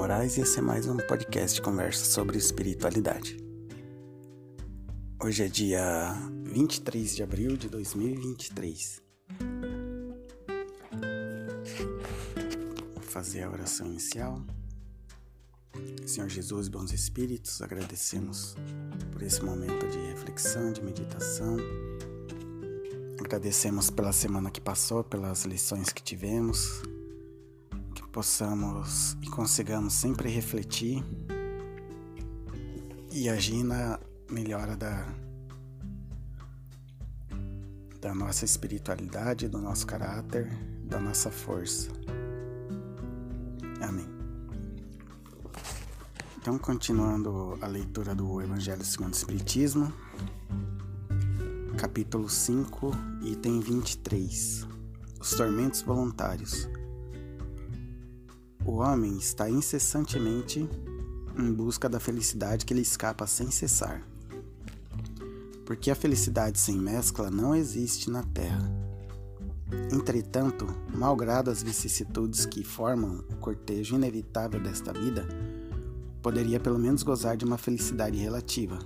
Moraes 0.00 0.38
e 0.38 0.40
esse 0.40 0.58
é 0.58 0.62
mais 0.62 0.86
um 0.86 0.96
podcast 0.96 1.56
de 1.56 1.60
conversa 1.60 2.06
sobre 2.06 2.38
espiritualidade. 2.38 3.36
Hoje 5.22 5.44
é 5.44 5.46
dia 5.46 6.14
23 6.42 7.16
de 7.16 7.22
abril 7.22 7.54
de 7.54 7.68
2023. 7.68 9.02
Vou 12.94 13.02
fazer 13.02 13.42
a 13.42 13.50
oração 13.50 13.88
inicial. 13.88 14.42
Senhor 16.06 16.30
Jesus, 16.30 16.68
bons 16.68 16.94
espíritos, 16.94 17.60
agradecemos 17.60 18.56
por 19.12 19.22
esse 19.22 19.44
momento 19.44 19.86
de 19.86 19.98
reflexão, 19.98 20.72
de 20.72 20.82
meditação. 20.82 21.58
Agradecemos 23.18 23.90
pela 23.90 24.14
semana 24.14 24.50
que 24.50 24.62
passou, 24.62 25.04
pelas 25.04 25.44
lições 25.44 25.92
que 25.92 26.02
tivemos, 26.02 26.80
possamos 28.12 29.16
e 29.22 29.28
consigamos 29.28 29.94
sempre 29.94 30.28
refletir 30.28 31.04
e 33.12 33.28
agir 33.28 33.62
na 33.62 33.98
melhora 34.30 34.76
da, 34.76 35.06
da 38.00 38.14
nossa 38.14 38.44
espiritualidade, 38.44 39.48
do 39.48 39.58
nosso 39.60 39.86
caráter, 39.86 40.48
da 40.84 40.98
nossa 41.00 41.30
força. 41.30 41.90
Amém. 43.80 44.08
Então, 46.38 46.58
continuando 46.58 47.58
a 47.60 47.66
leitura 47.66 48.14
do 48.14 48.40
Evangelho 48.40 48.84
segundo 48.84 49.12
o 49.12 49.16
Espiritismo, 49.16 49.92
capítulo 51.76 52.28
5, 52.28 52.90
item 53.22 53.60
23: 53.60 54.66
Os 55.20 55.30
tormentos 55.32 55.82
voluntários. 55.82 56.68
O 58.64 58.76
homem 58.76 59.16
está 59.16 59.48
incessantemente 59.48 60.68
em 61.38 61.52
busca 61.52 61.88
da 61.88 61.98
felicidade 61.98 62.66
que 62.66 62.74
lhe 62.74 62.82
escapa 62.82 63.26
sem 63.26 63.50
cessar. 63.50 64.06
Porque 65.64 65.90
a 65.90 65.94
felicidade 65.94 66.58
sem 66.58 66.76
mescla 66.76 67.30
não 67.30 67.54
existe 67.54 68.10
na 68.10 68.22
terra. 68.22 68.70
Entretanto, 69.92 70.66
malgrado 70.94 71.50
as 71.50 71.62
vicissitudes 71.62 72.44
que 72.44 72.62
formam 72.62 73.24
o 73.30 73.36
cortejo 73.36 73.94
inevitável 73.94 74.60
desta 74.60 74.92
vida, 74.92 75.26
poderia 76.22 76.60
pelo 76.60 76.78
menos 76.78 77.02
gozar 77.02 77.36
de 77.36 77.44
uma 77.44 77.56
felicidade 77.56 78.18
relativa. 78.18 78.78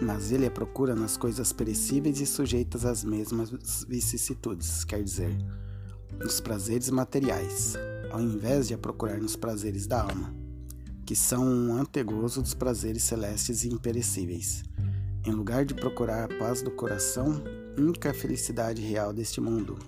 Mas 0.00 0.30
ele 0.30 0.46
a 0.46 0.50
procura 0.50 0.94
nas 0.94 1.16
coisas 1.16 1.52
perecíveis 1.52 2.20
e 2.20 2.26
sujeitas 2.26 2.84
às 2.84 3.04
mesmas 3.04 3.50
vicissitudes, 3.86 4.84
quer 4.84 5.02
dizer, 5.02 5.36
nos 6.18 6.40
prazeres 6.40 6.88
materiais, 6.88 7.74
ao 8.10 8.20
invés 8.20 8.68
de 8.68 8.74
a 8.74 8.78
procurar 8.78 9.18
nos 9.18 9.36
prazeres 9.36 9.86
da 9.86 10.02
alma, 10.02 10.34
que 11.04 11.14
são 11.16 11.44
um 11.44 11.76
antegozo 11.76 12.42
dos 12.42 12.54
prazeres 12.54 13.02
celestes 13.02 13.64
e 13.64 13.68
imperecíveis. 13.68 14.62
Em 15.26 15.30
lugar 15.32 15.64
de 15.64 15.74
procurar 15.74 16.24
a 16.24 16.38
paz 16.38 16.62
do 16.62 16.70
coração, 16.70 17.42
única 17.76 18.14
felicidade 18.14 18.82
real 18.82 19.12
deste 19.12 19.40
mundo. 19.40 19.78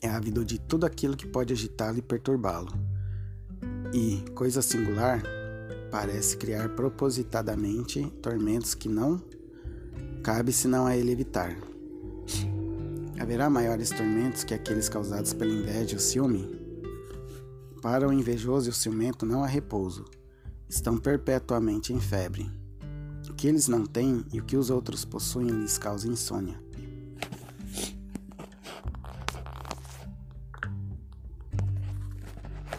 É 0.00 0.08
ávido 0.08 0.44
de 0.44 0.58
tudo 0.58 0.84
aquilo 0.84 1.16
que 1.16 1.26
pode 1.26 1.52
agitá-lo 1.52 1.98
e 1.98 2.02
perturbá-lo. 2.02 2.72
E, 3.92 4.24
coisa 4.34 4.60
singular, 4.62 5.22
parece 5.90 6.36
criar 6.36 6.70
propositadamente 6.70 8.04
tormentos 8.22 8.74
que 8.74 8.88
não 8.88 9.22
cabe 10.22 10.52
senão 10.52 10.86
a 10.86 10.96
ele 10.96 11.12
evitar. 11.12 11.56
Haverá 13.22 13.48
maiores 13.48 13.90
tormentos 13.90 14.42
que 14.42 14.52
aqueles 14.52 14.88
causados 14.88 15.32
pela 15.32 15.52
inveja 15.52 15.92
e 15.92 15.96
o 15.96 16.00
ciúme? 16.00 16.44
Para 17.80 18.08
o 18.08 18.12
invejoso 18.12 18.68
e 18.68 18.70
o 18.70 18.74
ciumento 18.74 19.24
não 19.24 19.44
há 19.44 19.46
repouso, 19.46 20.04
estão 20.68 20.98
perpetuamente 20.98 21.92
em 21.92 22.00
febre. 22.00 22.50
O 23.30 23.32
que 23.32 23.46
eles 23.46 23.68
não 23.68 23.86
têm 23.86 24.26
e 24.32 24.40
o 24.40 24.44
que 24.44 24.56
os 24.56 24.70
outros 24.70 25.04
possuem 25.04 25.46
lhes 25.46 25.78
causa 25.78 26.08
insônia. 26.08 26.60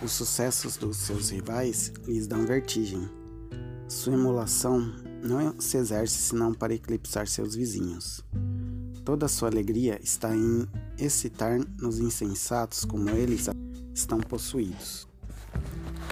Os 0.03 0.11
sucessos 0.11 0.75
dos 0.75 0.97
seus 0.97 1.29
rivais 1.29 1.93
lhes 2.05 2.27
dão 2.27 2.45
vertigem. 2.45 3.09
Sua 3.87 4.11
emulação 4.11 4.93
não 5.23 5.57
se 5.61 5.77
exerce 5.77 6.17
senão 6.17 6.53
para 6.53 6.73
eclipsar 6.73 7.27
seus 7.27 7.55
vizinhos. 7.55 8.21
Toda 9.03 9.27
sua 9.27 9.49
alegria 9.49 9.99
está 10.01 10.33
em 10.33 10.65
excitar 10.97 11.59
nos 11.77 11.99
insensatos 11.99 12.85
como 12.85 13.09
eles 13.09 13.49
estão 13.93 14.17
possuídos. 14.21 15.05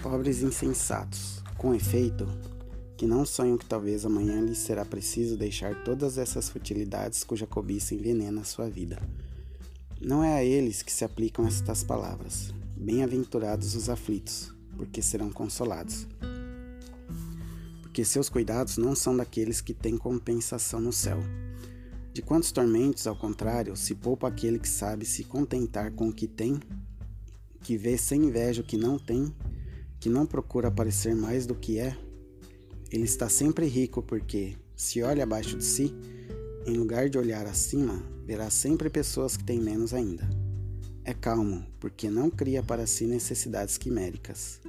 Pobres 0.03 0.41
insensatos, 0.41 1.41
com 1.57 1.74
efeito, 1.74 2.28
que 2.97 3.06
não 3.07 3.25
sonham 3.25 3.57
que 3.57 3.66
talvez 3.66 4.06
amanhã 4.06 4.41
lhes 4.41 4.57
será 4.57 4.84
preciso 4.84 5.38
deixar 5.38 5.85
todas 5.85 6.18
essas 6.18 6.50
futilidades 6.50 7.24
cuja 7.24 7.47
cobiça 7.47 7.96
envenena 7.96 8.41
a 8.41 8.46
sua 8.46 8.69
vida. 8.69 9.02
Não 10.02 10.22
é 10.22 10.34
a 10.34 10.44
eles 10.44 10.81
que 10.81 10.91
se 10.91 11.06
aplicam 11.06 11.47
estas 11.47 11.85
palavras. 11.85 12.53
Bem-aventurados 12.75 13.73
os 13.73 13.88
aflitos, 13.88 14.53
porque 14.75 15.02
serão 15.02 15.31
consolados. 15.31 16.06
Porque 17.84 18.03
seus 18.03 18.28
cuidados 18.28 18.75
não 18.75 18.96
são 18.96 19.16
daqueles 19.16 19.62
que 19.62 19.73
têm 19.73 19.97
compensação 19.97 20.81
no 20.81 20.91
céu 20.91 21.19
de 22.13 22.22
quantos 22.22 22.51
tormentos, 22.51 23.07
ao 23.07 23.16
contrário, 23.16 23.75
se 23.77 23.95
poupa 23.95 24.27
aquele 24.27 24.59
que 24.59 24.67
sabe 24.67 25.05
se 25.05 25.23
contentar 25.23 25.91
com 25.91 26.09
o 26.09 26.13
que 26.13 26.27
tem, 26.27 26.59
que 27.61 27.77
vê 27.77 27.97
sem 27.97 28.25
inveja 28.25 28.61
o 28.61 28.66
que 28.66 28.75
não 28.75 28.99
tem, 28.99 29.33
que 29.99 30.09
não 30.09 30.25
procura 30.25 30.69
parecer 30.69 31.16
mais 31.16 31.45
do 31.45 31.55
que 31.55 31.79
é? 31.79 31.95
Ele 32.91 33.03
está 33.03 33.29
sempre 33.29 33.66
rico 33.66 34.01
porque, 34.01 34.57
se 34.75 35.01
olha 35.01 35.23
abaixo 35.23 35.57
de 35.57 35.63
si, 35.63 35.95
em 36.66 36.75
lugar 36.75 37.09
de 37.09 37.17
olhar 37.17 37.45
acima, 37.45 38.03
verá 38.25 38.49
sempre 38.49 38.89
pessoas 38.89 39.38
que 39.38 39.43
têm 39.43 39.61
menos 39.61 39.93
ainda. 39.93 40.29
É 41.05 41.13
calmo, 41.13 41.66
porque 41.79 42.09
não 42.09 42.29
cria 42.29 42.61
para 42.61 42.85
si 42.85 43.05
necessidades 43.05 43.78
quiméricas. 43.78 44.59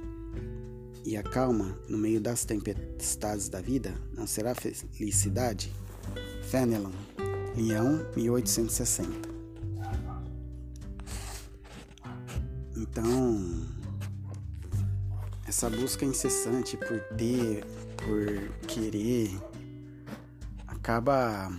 E 1.05 1.17
a 1.17 1.23
calma, 1.23 1.77
no 1.89 1.97
meio 1.97 2.21
das 2.21 2.45
tempestades 2.45 3.49
da 3.49 3.59
vida, 3.59 3.93
não 4.15 4.25
será 4.25 4.55
felicidade? 4.55 5.71
Fenelon 6.49 7.12
Leão, 7.55 8.05
1860. 8.15 9.29
Então, 12.75 13.65
essa 15.47 15.69
busca 15.69 16.03
incessante 16.03 16.75
por 16.75 16.99
ter, 17.15 17.63
por 17.97 18.67
querer, 18.67 19.39
acaba 20.67 21.51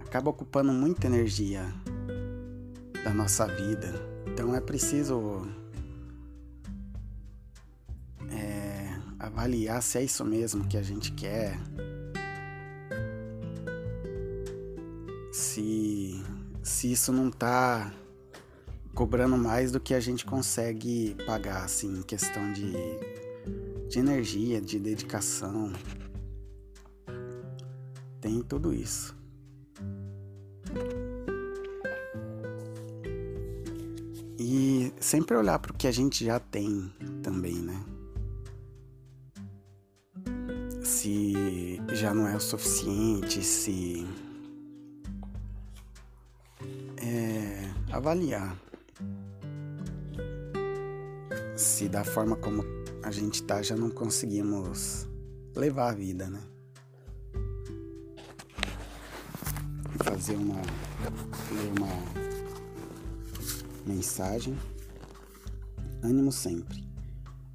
acaba 0.00 0.30
ocupando 0.30 0.72
muita 0.72 1.06
energia 1.06 1.62
da 3.04 3.12
nossa 3.12 3.46
vida. 3.46 3.92
Então 4.26 4.54
é 4.54 4.60
preciso 4.60 5.46
é, 8.30 8.98
avaliar 9.18 9.82
se 9.82 9.98
é 9.98 10.04
isso 10.04 10.24
mesmo 10.24 10.66
que 10.66 10.76
a 10.76 10.82
gente 10.82 11.12
quer 11.12 11.58
se 16.86 16.92
isso 16.92 17.12
não 17.12 17.30
tá 17.30 17.92
cobrando 18.94 19.36
mais 19.36 19.72
do 19.72 19.80
que 19.80 19.92
a 19.92 19.98
gente 19.98 20.24
consegue 20.24 21.16
pagar, 21.26 21.64
assim, 21.64 21.98
em 21.98 22.02
questão 22.02 22.52
de, 22.52 22.72
de 23.88 23.98
energia, 23.98 24.60
de 24.60 24.78
dedicação. 24.78 25.72
Tem 28.20 28.40
tudo 28.40 28.72
isso. 28.72 29.16
E 34.38 34.92
sempre 35.00 35.36
olhar 35.36 35.58
para 35.58 35.72
o 35.72 35.76
que 35.76 35.88
a 35.88 35.92
gente 35.92 36.24
já 36.24 36.38
tem 36.38 36.92
também, 37.22 37.56
né? 37.56 37.84
Se 40.84 41.80
já 41.92 42.14
não 42.14 42.28
é 42.28 42.36
o 42.36 42.40
suficiente, 42.40 43.42
se 43.42 44.06
avaliar 47.96 48.56
se 51.56 51.88
da 51.88 52.04
forma 52.04 52.36
como 52.36 52.62
a 53.02 53.10
gente 53.10 53.42
tá 53.42 53.62
já 53.62 53.74
não 53.74 53.88
conseguimos 53.88 55.08
levar 55.54 55.90
a 55.90 55.94
vida, 55.94 56.28
né? 56.28 56.40
Fazer 60.04 60.36
uma 60.36 60.60
uma 61.76 61.88
mensagem. 63.86 64.56
Ânimo 66.02 66.30
sempre. 66.30 66.86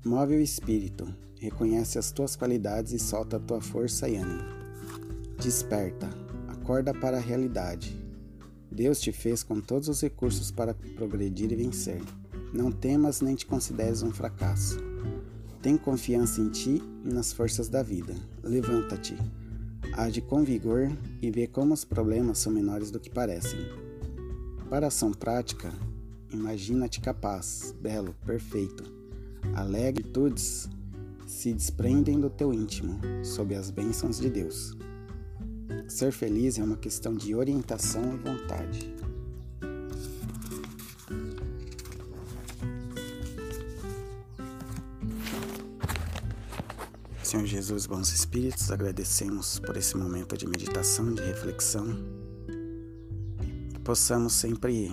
Move 0.04 0.36
o 0.36 0.42
espírito, 0.42 1.14
reconhece 1.40 2.00
as 2.00 2.12
tuas 2.12 2.36
qualidades 2.36 2.92
e 2.94 3.00
solta 3.00 3.38
a 3.38 3.40
tua 3.40 3.62
força 3.62 4.10
e 4.10 4.18
ânimo. 4.18 4.44
Desperta, 5.40 6.10
acorda 6.48 6.94
para 6.94 7.18
a 7.18 7.22
realidade 7.22 8.01
Deus 8.72 9.02
te 9.02 9.12
fez 9.12 9.44
com 9.44 9.60
todos 9.60 9.90
os 9.90 10.02
recursos 10.02 10.50
para 10.50 10.74
progredir 10.74 11.52
e 11.52 11.56
vencer. 11.56 12.02
Não 12.54 12.72
temas 12.72 13.20
nem 13.20 13.36
te 13.36 13.46
consideres 13.46 14.02
um 14.02 14.12
fracasso. 14.12 14.78
Tem 15.62 15.78
confiança 15.78 16.40
em 16.40 16.50
ti 16.50 16.82
e 17.06 17.10
nas 17.10 17.34
forças 17.34 17.68
da 17.68 17.84
vida. 17.84 18.16
Levanta-te. 18.42 19.16
Age 19.94 20.22
com 20.22 20.44
vigor 20.44 20.90
e 21.22 21.30
vê 21.30 21.48
como 21.48 21.74
os 21.74 21.84
problemas 21.84 22.38
são 22.38 22.52
menores 22.52 22.90
do 22.90 23.00
que 23.00 23.10
parecem. 23.10 23.60
Para 24.70 24.88
ação 24.88 25.12
prática, 25.12 25.72
imagina-te 26.32 27.02
capaz, 27.02 27.76
belo, 27.82 28.16
perfeito. 28.26 28.84
Alegre 29.54 30.04
virtudes 30.04 30.70
se 31.28 31.54
desprendem 31.54 32.20
do 32.20 32.30
teu 32.30 32.54
íntimo, 32.54 33.00
sob 33.24 33.54
as 33.54 33.70
bênçãos 33.70 34.20
de 34.20 34.30
Deus. 34.30 34.78
Ser 35.92 36.14
feliz 36.14 36.58
é 36.58 36.64
uma 36.64 36.78
questão 36.78 37.14
de 37.14 37.36
orientação 37.36 38.02
e 38.16 38.18
vontade. 38.18 38.96
Senhor 47.22 47.46
Jesus, 47.46 47.86
bons 47.86 48.12
espíritos, 48.14 48.72
agradecemos 48.72 49.60
por 49.60 49.76
esse 49.76 49.98
momento 49.98 50.38
de 50.38 50.48
meditação, 50.48 51.14
de 51.14 51.22
reflexão. 51.22 51.86
Possamos 53.84 54.32
sempre 54.32 54.90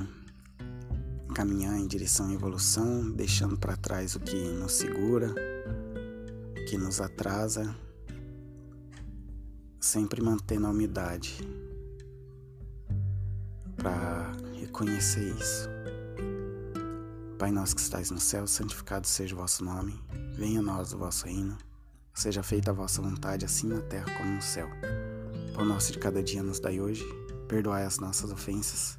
caminhar 1.32 1.78
em 1.78 1.86
direção 1.86 2.26
à 2.26 2.32
evolução, 2.32 3.08
deixando 3.12 3.56
para 3.56 3.76
trás 3.76 4.16
o 4.16 4.20
que 4.20 4.36
nos 4.36 4.72
segura, 4.72 5.32
que 6.68 6.76
nos 6.76 7.00
atrasa, 7.00 7.72
sempre 9.88 10.22
mantendo 10.22 10.66
a 10.66 10.70
umidade 10.70 11.38
para 13.76 14.32
reconhecer 14.60 15.34
isso. 15.34 15.68
Pai 17.38 17.50
nosso 17.50 17.74
que 17.74 17.80
estais 17.80 18.10
no 18.10 18.20
céu, 18.20 18.46
santificado 18.46 19.06
seja 19.06 19.34
o 19.34 19.38
vosso 19.38 19.64
nome, 19.64 19.98
venha 20.36 20.60
a 20.60 20.62
nós 20.62 20.92
o 20.92 20.98
vosso 20.98 21.26
reino 21.26 21.56
Seja 22.18 22.42
feita 22.42 22.72
a 22.72 22.74
vossa 22.74 23.00
vontade, 23.00 23.44
assim 23.44 23.68
na 23.68 23.80
terra 23.80 24.12
como 24.16 24.34
no 24.34 24.42
céu. 24.42 24.68
Pão 25.54 25.64
nosso 25.64 25.92
de 25.92 26.00
cada 26.00 26.20
dia 26.20 26.42
nos 26.42 26.58
dai 26.58 26.80
hoje, 26.80 27.04
perdoai 27.46 27.84
as 27.84 28.00
nossas 28.00 28.32
ofensas, 28.32 28.98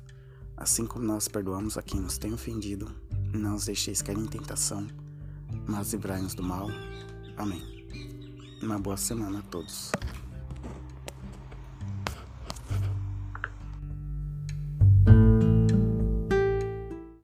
assim 0.56 0.86
como 0.86 1.04
nós 1.04 1.28
perdoamos 1.28 1.78
a 1.78 1.82
quem 1.82 2.00
nos 2.00 2.18
tem 2.18 2.34
ofendido. 2.34 2.90
Não 3.34 3.56
os 3.56 3.66
deixeis 3.66 4.02
cair 4.02 4.18
em 4.18 4.26
tentação, 4.26 4.88
mas 5.68 5.92
livrai-nos 5.92 6.34
do 6.34 6.42
mal. 6.42 6.70
Amém. 7.36 7.62
Uma 8.64 8.80
boa 8.80 8.96
semana 8.96 9.40
a 9.40 9.44
todos. 9.44 9.92